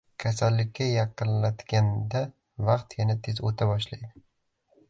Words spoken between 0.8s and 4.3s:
yaqinlatganda vaqt yana tez o‘ta boshlaydi.